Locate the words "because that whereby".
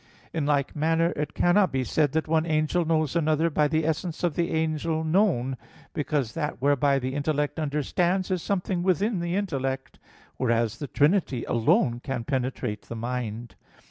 5.93-6.97